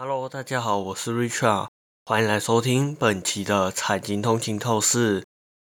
[0.00, 1.66] Hello，大家好，我是 Richard，
[2.04, 5.24] 欢迎来收听本期的财经通勤透视。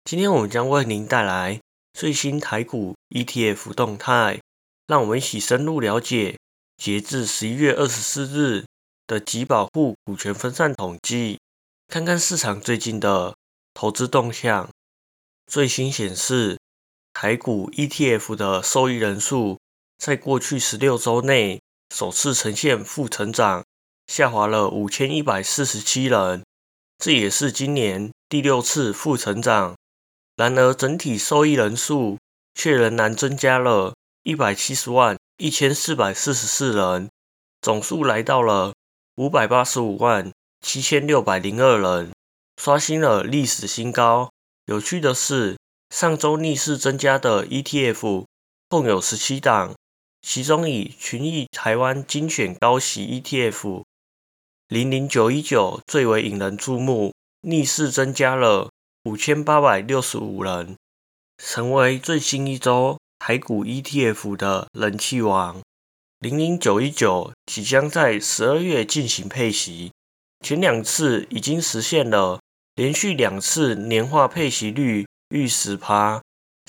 [0.04, 1.58] 今天我们将为您带来
[1.94, 4.38] 最新台股 ETF 动态，
[4.86, 6.36] 让我们一起深入了解
[6.76, 8.66] 截至十一月二十四日
[9.06, 11.40] 的集保户股权分散统计，
[11.88, 13.34] 看看市场最近的
[13.72, 14.68] 投资动向。
[15.46, 16.58] 最新显示，
[17.14, 19.58] 台股 ETF 的受益人数
[19.96, 21.62] 在过去十六周内
[21.94, 23.64] 首次呈现负成长。
[24.08, 26.42] 下滑了五千一百四十七人，
[26.98, 29.76] 这也是今年第六次负成长。
[30.34, 32.18] 然而，整体受益人数
[32.54, 37.10] 却仍然增加了一百七十万一千四百四十四人，
[37.60, 38.72] 总数来到了
[39.16, 42.12] 五百八十五万七千六百零二人，
[42.56, 44.30] 刷新了历史新高。
[44.64, 45.58] 有趣的是，
[45.90, 48.24] 上周逆势增加的 ETF
[48.70, 49.74] 共有十七档，
[50.22, 53.82] 其中以群益台湾精选高息 ETF。
[54.68, 58.68] 零零九一九最为引人注目，逆势增加了
[59.04, 60.76] 五千八百六十五人，
[61.42, 65.62] 成为最新一周台股 ETF 的人气王。
[66.18, 69.90] 零零九一九即将在十二月进行配息，
[70.44, 72.38] 前两次已经实现了
[72.74, 76.20] 连续两次年化配息率逾十趴，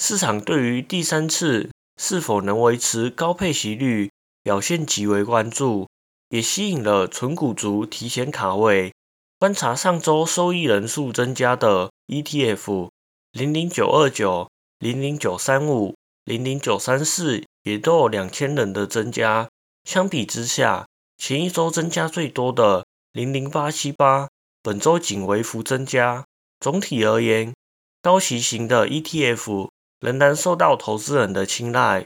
[0.02, 1.70] 市场对于第三次
[2.02, 4.10] 是否能维持高配息率
[4.42, 5.86] 表现极为关注。
[6.30, 8.94] 也吸引了纯股族提前卡位。
[9.38, 12.90] 观察上周收益人数增加的 ETF，
[13.32, 19.48] 零零九二九、零零九三五、零零九三四也都有两千人的增加。
[19.86, 20.86] 相比之下，
[21.18, 24.28] 前一周增加最多的零零八七八，
[24.62, 26.26] 本周仅微幅增加。
[26.60, 27.54] 总体而言，
[28.02, 29.70] 高息型的 ETF
[30.02, 32.06] 仍然受到投资人的青睐。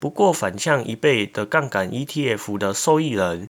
[0.00, 3.46] 不过，反向一倍的杠杆 ETF 的受益人。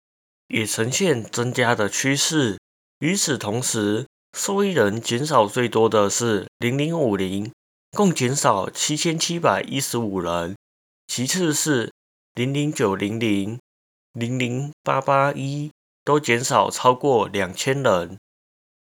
[0.48, 2.58] 也呈现增加的趋势。
[2.98, 7.52] 与此同时，受益人减少最多的是零零五零，
[7.92, 10.54] 共减少七千七百一十五人；
[11.06, 11.92] 其次是
[12.34, 13.58] 零零九零零、
[14.12, 15.70] 零零八八一，
[16.04, 18.18] 都减少超过两千人。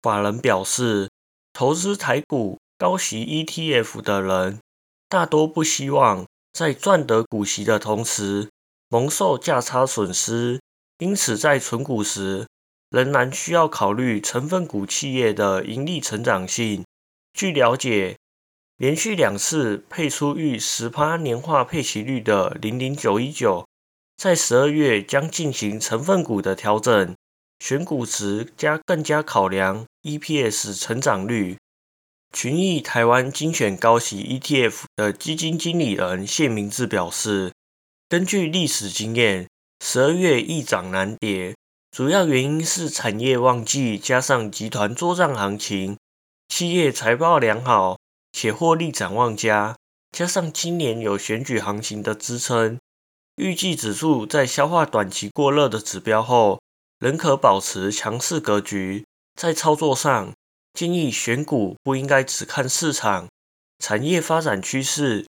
[0.01, 1.11] 法人表示，
[1.53, 4.61] 投资台股高息 ETF 的人，
[5.09, 8.49] 大多不希望在赚得股息的同时
[8.89, 10.61] 蒙受价差损失。
[10.99, 12.49] 因此，在存股时，
[12.91, 16.85] 仍然需要考虑成分股企业的盈利成长性。
[17.33, 18.17] 据了解，
[18.77, 23.65] 连续两次配出逾十趴年化配息率的零零九一九，
[24.17, 27.15] 在十二月将进行成分股的调整，
[27.61, 31.57] 选股时加更加考量 EPS 成长率。
[32.33, 37.53] 群益台湾精选高息 ETF 的基金经理人谢明志表示，
[38.09, 39.47] 根据历史经验。
[39.81, 41.55] 十二月易涨难跌，
[41.91, 45.97] 主要原因是产业旺季加上集团作战行情，
[46.49, 47.99] 企业财报良好
[48.33, 49.77] 且获利展望佳，
[50.13, 52.79] 加上今年有选举行情的支撑，
[53.37, 56.61] 预计指数在消化短期过热的指标后，
[56.99, 59.05] 仍可保持强势格局。
[59.35, 60.33] 在操作上，
[60.75, 63.29] 建议选股不应该只看市场、
[63.79, 65.25] 产业发展趋势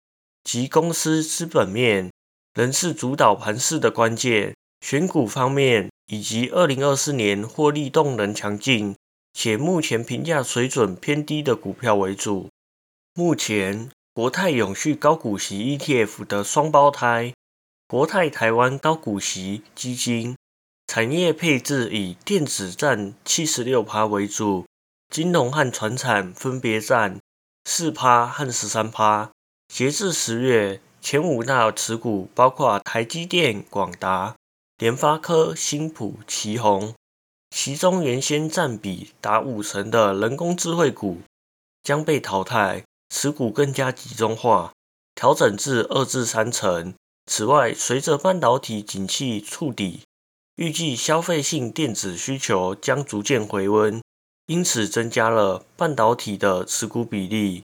[0.45, 2.11] 及公司资本面。
[2.56, 4.55] 仍是主导盘势的关键。
[4.81, 8.97] 选股方面，以及二零二四年获利动能强劲
[9.34, 12.49] 且目前评价水准偏低的股票为主。
[13.12, 17.34] 目前，国泰永续高股息 ETF 的双胞胎
[17.87, 20.34] 国泰台湾高股息基金，
[20.87, 24.65] 产业配置以电子占七十六趴为主，
[25.11, 27.19] 金融和船产分别占
[27.65, 29.31] 四趴和十三趴。
[29.69, 30.81] 截至十月。
[31.09, 34.34] 前五大持股包括台积电、广达、
[34.77, 36.94] 联发科、新普、奇宏，
[37.50, 41.19] 其中原先占比达五成的人工智慧股
[41.84, 44.72] 将被淘汰，持股更加集中化，
[45.15, 46.93] 调整至二至三成。
[47.31, 50.00] 此外，随着半导体景气触底，
[50.56, 54.03] 预计消费性电子需求将逐渐回温，
[54.47, 57.63] 因此增加了半导体的持股比例。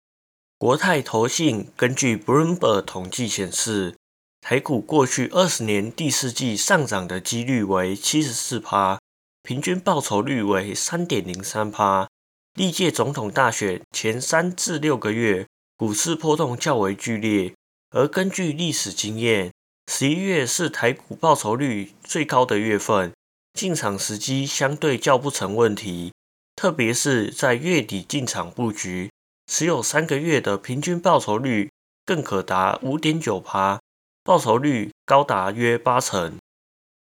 [0.59, 3.95] 国泰投信根据 Bloomberg 统计显示，
[4.41, 8.99] 台股过去二十年第四季上涨的几率为七十四趴，
[9.41, 12.09] 平均报酬率为三点零三趴。
[12.55, 15.47] 历届总统大选前三至六个月，
[15.77, 17.53] 股市波动较为剧烈，
[17.91, 19.53] 而根据历史经验，
[19.89, 23.13] 十一月是台股报酬率最高的月份，
[23.53, 26.11] 进场时机相对较不成问题，
[26.57, 29.09] 特别是在月底进场布局。
[29.49, 31.71] 持有三个月的平均报酬率
[32.05, 33.81] 更可达五点九趴，
[34.23, 36.37] 报酬率高达约八成。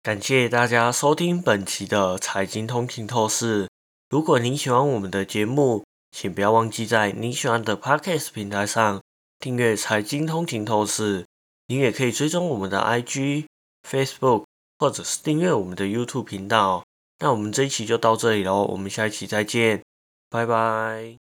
[0.02, 3.70] 感谢大家收听本期的财经通勤透视。
[4.10, 9.02] 如果您喜欢我们的节目，请不要忘记在你喜欢的 Podcast 平台上
[9.40, 11.26] 订阅财经通勤透视。
[11.68, 13.46] 您也可以追踪我们的 IG、
[13.88, 14.46] Facebook，
[14.80, 16.84] 或者是订阅我们的 YouTube 频道。
[17.20, 19.84] 那我们这一期就到这里喽，我们下一期再见，
[20.30, 21.23] 拜拜。